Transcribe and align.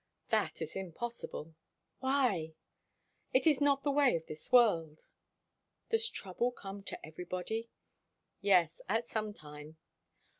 "That 0.31 0.63
is 0.63 0.75
impossible." 0.75 1.53
"Why?" 1.99 2.55
"It 3.33 3.45
is 3.45 3.61
not 3.61 3.83
the 3.83 3.91
way 3.91 4.15
of 4.15 4.25
this 4.25 4.51
world." 4.51 5.05
"Does 5.91 6.09
trouble 6.09 6.51
come 6.51 6.81
to 6.85 7.05
everybody?" 7.05 7.69
"Yes. 8.41 8.81
At 8.89 9.07
some 9.09 9.31
time." 9.31 9.77